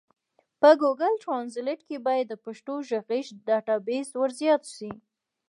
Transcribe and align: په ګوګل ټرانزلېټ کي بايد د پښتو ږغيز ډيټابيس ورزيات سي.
په 0.59 0.69
ګوګل 0.81 1.13
ټرانزلېټ 1.23 1.79
کي 1.89 1.97
بايد 2.05 2.25
د 2.29 2.33
پښتو 2.45 2.73
ږغيز 2.89 3.27
ډيټابيس 3.47 4.07
ورزيات 4.21 4.63
سي. 4.75 4.91